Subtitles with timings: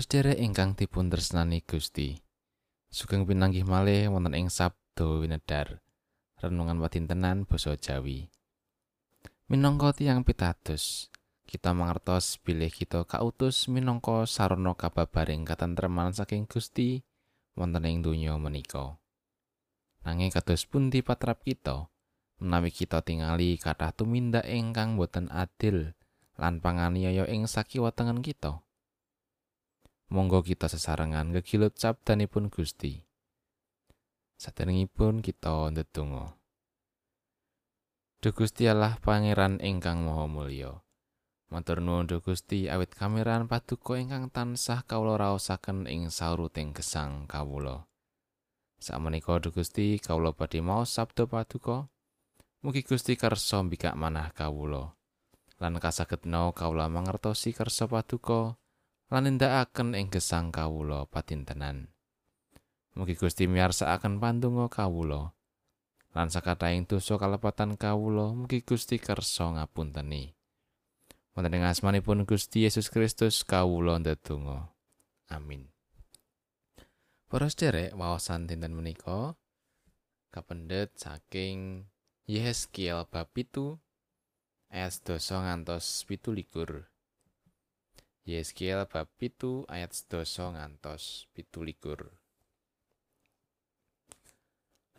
[0.00, 2.16] Sedherek ingkang dipun tresnani Gusti.
[2.88, 5.84] Sugeng pinanggih malih wonten ing Sabdo Winedar.
[6.40, 8.32] Renungan wadintenan basa Jawi.
[9.52, 11.12] Minangka tiyang pitados,
[11.44, 17.04] kita mangertos bilih kita kautus minangka sarana kababaring katentreman saking Gusti
[17.52, 18.96] wonten ing donya menika.
[20.08, 21.92] Nanging kados pundi patrap kita
[22.40, 25.92] menawi kita tingali kathah tumindak ingkang boten adil
[26.40, 28.64] lan panganiaya ing sakiwatengan kita.
[30.10, 32.98] Monggo kita sesarengan gegilut sabdanipun Gusti.
[34.42, 36.34] Saderengipun kita ndedonga.
[38.18, 40.82] Duh Gusti Allah Pangeran ingkang Maha Mulya.
[41.54, 47.86] Matur nuwun Duh Gusti awit kameran paduka ingkang tansah kawula raosaken ing sauruting gesang kawula.
[48.82, 51.86] Sakmenika Duh Gusti kawula badhe maos sabda paduka.
[52.66, 54.90] Mugi Gusti kersa mbikak manah kawula.
[55.62, 58.58] Lan kasagetna kawula mangertosi kersa paduka.
[59.10, 61.90] Lan nindakaken ing gesang kawula patintenan.
[62.94, 65.34] Mugi Gusti miyarsakaken pandonga kawula
[66.14, 70.34] lan sakataing dosa kalepatan kawula mugi Gusti kersa ngapunteni.
[71.34, 74.70] Wonten ing asmanipun Gusti Yesus Kristus kawula ndedonga.
[75.30, 75.70] Amin.
[77.30, 79.38] Para sederek waosan dinten menika
[80.34, 81.86] kapendet saking
[82.26, 83.78] Yeskiel bab 7
[84.70, 86.99] ayat 2 ngantos 17.
[88.28, 92.12] Yeskiel bab pitu ayat sedoso ngantos pitu likur.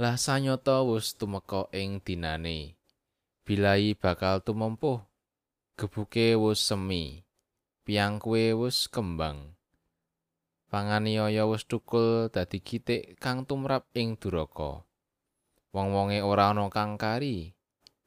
[0.00, 2.80] Lah sanyata wus tumeka ing dinane.
[3.44, 5.04] Bilai bakal tumempuh.
[5.76, 7.20] Gebuke wus semi.
[7.84, 9.52] Piang kue wus kembang.
[10.72, 14.88] Panganiaya wus tukul dadi gitik kang tumrap ing duraka.
[15.76, 17.52] Wong-wonge ora ana kang kari.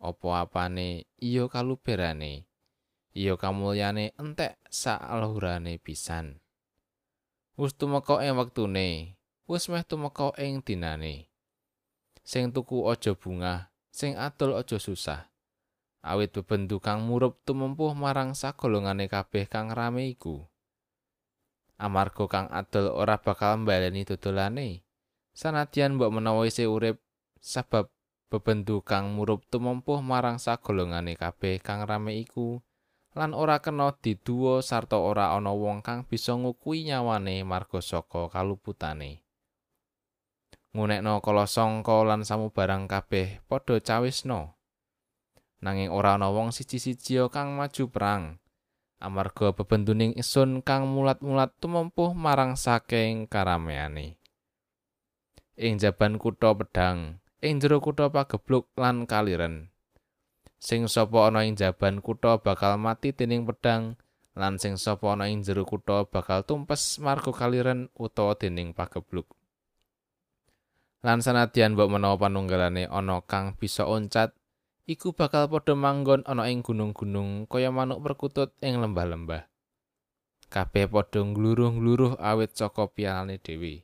[0.01, 2.49] Apa apane iya kaluberane.
[3.13, 6.41] Iya kamulyane entek saluhurane pisan.
[7.53, 9.13] Wus tumeka ing wektune,
[9.45, 11.29] wis meh tumeka ing dinane.
[12.25, 15.29] Sing tuku aja bunga, sing adol aja susah.
[16.03, 20.43] Awit bebendu kang murup tumempuh marang sagolongane kabeh kang rame iku.
[21.79, 24.83] Amarga kang adol ora bakal mbaleni dodolane.
[25.31, 26.99] Sanadyan mbok menawa isih urip
[27.39, 27.87] sebab
[28.27, 32.59] bebendu kang murup tumempuh marang sagolongane kabeh kang rame iku.
[33.13, 39.21] Lan ora kena diduwa sarta ora ana wong kang bisa ngukui nyawane marga saka kaluputane.
[40.73, 44.57] Ngunekno kala sangka lan samubarang kabeh padha cawisna.
[45.61, 48.23] Nanging ora ana wong siji-siji kang maju perang.
[49.03, 54.15] Amarga bebenduning isun kang mulat-mulat tumempuh marang saking karameane.
[55.59, 59.72] Ing jaban kutha pedang, ing jero kutha pagebluk lan kaliren.
[60.63, 63.99] Sing sapa ana ing jaban kutha bakal mati dening pedang
[64.31, 69.27] lan sing sapa ana ing jero kutha bakal tumpes marga kaliren utawa dening pagebluk.
[71.03, 74.31] Lan sanadyan mbok menawa panunggalane ana kang bisa oncat
[74.87, 79.51] iku bakal padha manggon ana ing gunung-gunung kaya manuk perkutut ing lembah-lembah.
[80.47, 83.83] Kabeh padha ngluruh-ngluruh awit saka pialane dhewe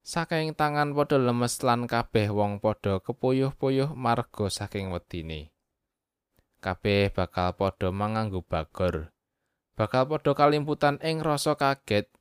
[0.00, 5.52] saking tangan padha lemes lan kabeh wong padha kepuyuh-puyuh marga saking wedine.
[6.60, 9.12] Kabeh bakal padha manganggo bagor.
[9.76, 12.12] Bakal padha kalimputan ing rasa kaget.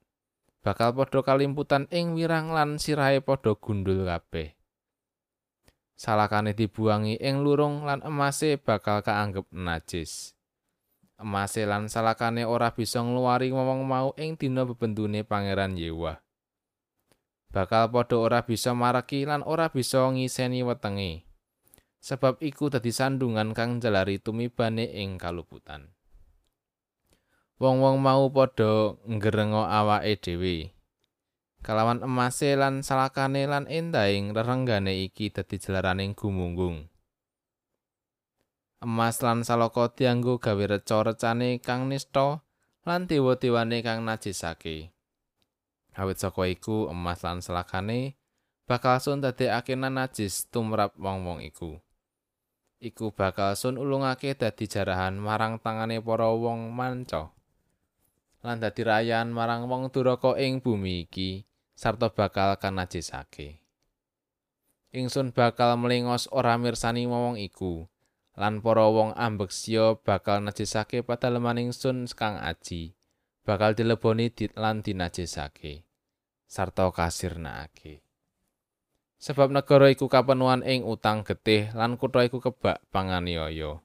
[0.63, 4.55] Bakal padha kalimputan ing wirang lan sirahe padha gundul kabeh.
[5.99, 10.31] Salakane dibuangi ing lurung lan emase bakal kaanggep najis.
[11.19, 16.23] Emase lan salakane ora bisa ngluwari wong mau ing dina bebendune Pangeran Yewah.
[17.49, 21.25] Bakal padha ora bisa maraki lan ora bisa ngiseni wetenge.
[21.99, 25.91] Sebab iku dadi sandungan kang jalari tumibane ing kaluputan.
[27.59, 30.71] Wong-wong mau padha nggerengo awake dhewe.
[31.59, 36.87] Kalawan emase lan salakane lan endahing rerenggane iki dadi jelaraning gumunggung.
[38.79, 42.47] Emas lan salaka dianggo gawe reca-recane kang nista
[42.87, 44.95] lan dewa-dewane kang najisake.
[45.97, 48.19] Awit saka iku emas lan selakane
[48.69, 51.81] bakal sun dadekake najis tumrap wong-wong iku.
[52.79, 57.33] Iku bakal sun ulungake dadi jarahan marang tangane para wong manca.
[58.45, 61.43] Lan dadi rayan marang wong duraka ing bumi iki
[61.75, 63.59] sarta bakal kanajisake.
[64.95, 67.89] Ingsun bakal melingos ora mirsani wong iku.
[68.39, 72.98] Lan para wong ambeksya bakal najisake padalemaning sun kang aji.
[73.49, 75.89] Bakal dileboni lan dinajisake.
[76.45, 78.05] sarta kasirnakake.
[79.17, 83.81] Sebab negara iku kapenuhan ing utang getih lan kutha iku kebak panganiaya.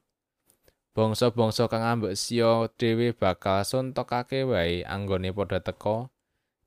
[0.95, 6.07] bangsa-bangsa kang ambek sia dhewe bakal sontokake wae anggone padha teka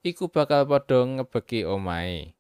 [0.05, 2.37] iku bakal padha ngebeki omahe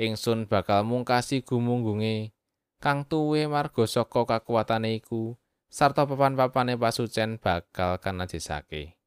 [0.00, 2.32] ingsun bakal mungkasi gumunggunge
[2.80, 5.36] kang tuwe marga saka kakuwatane iku
[5.68, 8.97] sarta papan-papane pasucen bakal kanajisake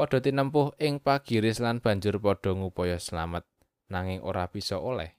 [0.00, 3.44] padha tinempuh ing pagiris lan banjur padha ngupaya slamet
[3.92, 5.12] nanging ora bisa oleh.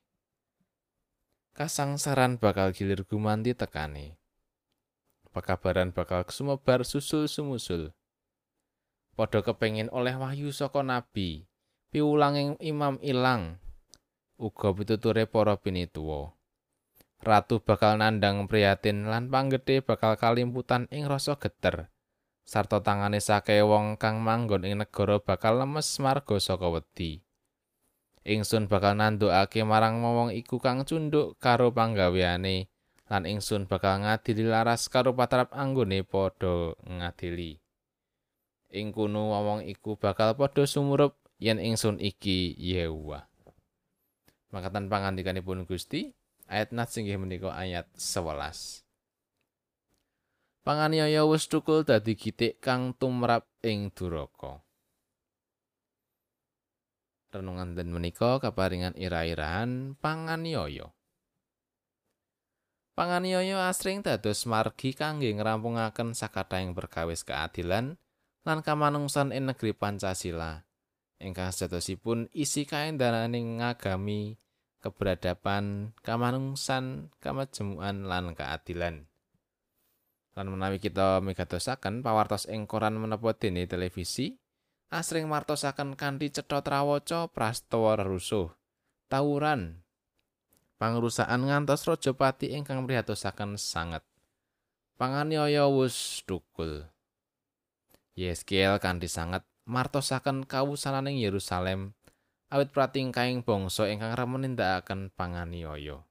[1.54, 4.18] Kasangsaran bakal gilir gumanti tekane
[5.30, 7.94] pekabaran bakal sumebar susul sumusul.
[9.14, 11.46] Padha kepengin oleh wahyu saka nabi
[11.94, 13.62] piwulanging imam ilang
[14.42, 16.34] uga pituture para pinituwa
[17.22, 21.94] ratu bakal nandang priyatin lan panggete bakal kalimputan ing rasa geter
[22.46, 27.22] sarta tangane sake wong kang manggon ing negara bakal lemes marga saka wedi
[28.28, 32.70] ingsun bakal nandukake marang wong iku kang cunduk karo panggaweane
[33.10, 37.62] lan ingsun bakal ngadili laras karo patrap anggone padha ngadili
[38.72, 43.26] ing kono wong iku bakal padha sumurup yen ingsun iki Yehuwa.
[44.54, 46.14] Makatan pangandikanipun Gusti,
[46.46, 48.86] ayat nat singgih menika ayat 11.
[50.62, 54.62] Panganiaya wis tukul dadi gitik kang tumrap ing duraka.
[57.34, 60.94] Renungan den menika kaparingan ira-irahan panganiaya.
[62.94, 67.98] Panganiaya asring dados margi kangge ngrampungaken sakathahing perkawis keadilan
[68.46, 70.68] lan kamanungsan ing negeri Pancasila.
[71.22, 74.42] ingkang sejatosipun isi kaendaraning ngagami
[74.82, 79.06] keberadaban kamanungsan kamajemuan lan keadilan
[80.36, 84.40] lan menawi kita migatosaken pawartos ing koran menapa dene televisi?
[84.92, 88.52] Asring martosaken kanthi cetha trawaca prastawa rusuh.
[89.08, 89.84] Tawuran.
[90.76, 94.04] Pangrusakan ngantos rajapati ingkang prihatosaken sanget.
[95.00, 96.92] Panganiaya wus tukul
[98.20, 99.48] Yeskel kanthi sanget.
[99.64, 101.96] Martosaken kawusananing Yerusalem.
[102.52, 106.04] Awit pratingkaing bangsa ingkang remen nindakaken panganiaya.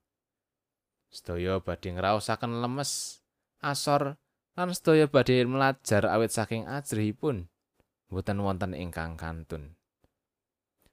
[1.13, 3.20] Sedaya badhe ngraosaken lemes,
[3.61, 4.17] asor
[4.59, 7.49] lan sedaya badhe melajar awit saking ajrihipun
[8.11, 9.79] boten wonten ingkang kantun.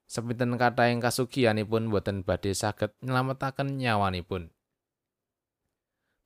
[0.08, 4.54] Sepinten kathahing kasugianipun boten badhe saged nyelametaken nyawanipun.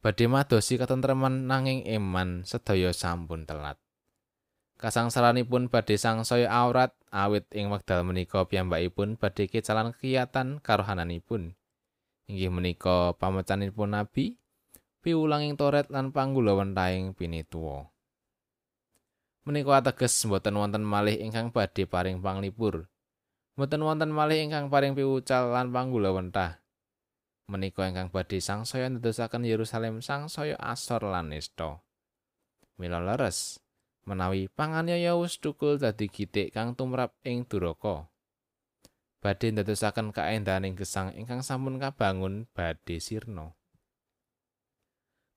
[0.02, 3.82] Badhe madosi katentreman nanging iman sedaya sampun telat.
[4.78, 11.54] Kasangsaranipun badhe sangsaya aurat awit ing wekdal menika piyambakipun badhe kecalan kekiyatan karohananipun.
[12.30, 14.41] Inggih menika pamecanipun nabi
[15.02, 17.90] piwulanging toret lan panggulawentahing pinituwa.
[19.42, 22.86] Menika ateges mboten wonten malih ingkang badhe paring panglipur.
[23.58, 26.62] Mboten wonten malih ingkang paring piwucal lan panggulawentah.
[27.50, 31.82] Menika ingkang badhe sangsaya ndadosaken Yerusalem sangsaya asor lan nista.
[32.78, 33.62] Mila leres.
[34.06, 38.10] menawi panganiaya wis tukul dadi gitik kang tumrap ing duraka.
[39.22, 43.54] Badhe ndadosaken kaendahaning gesang ingkang sampun kabangun badhe sirna.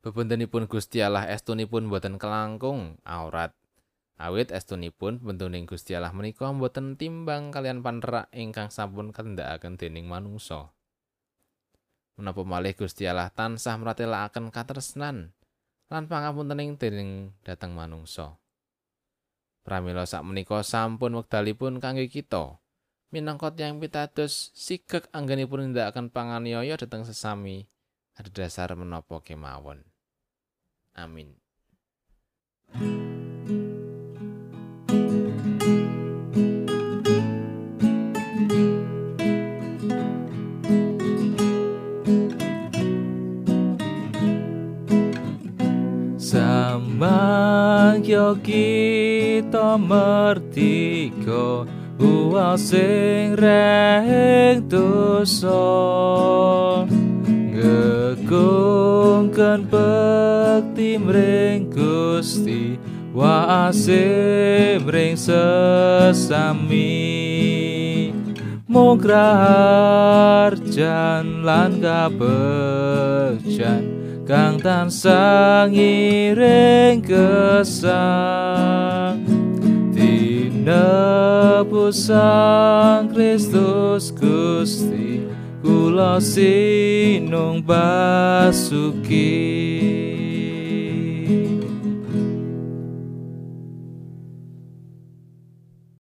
[0.04, 3.56] Bebuntenipun Gusti Allah estunipun boten kelangkung aurat.
[4.20, 10.76] Awit estunipun bentuning Gusti Allah menika boten timbang kalian panerak ingkang sampun kendhakaken dening manungsa.
[12.20, 15.32] Menapa malih Gusti Allah tansah mratelakaken katresnan
[15.88, 18.36] lan pangapuntening dening dhateng manungsa.
[19.64, 22.60] Pramila sakmenika sampun wekdalipun kangge kita.
[23.08, 27.64] Minangka tiyang pitados sigek anggenipun nindakaken panganiaya dhateng sesami
[28.20, 29.93] adhedhasar menapa kemawon.
[30.94, 31.34] Amin.
[46.34, 47.54] Samangyo
[48.42, 51.62] kita merdeka
[51.98, 55.62] uwa sing reng dosa
[57.54, 58.74] ngegungkan
[60.54, 62.78] bekti mring Gusti
[63.10, 66.94] waase mring sesami.
[68.70, 69.66] Mugrarjan
[71.46, 73.82] lan kabechan
[74.26, 79.20] kang tansah ngiring kesang
[79.94, 85.22] tinebus sang Kristus Gusti
[85.62, 89.73] kula sinung basuki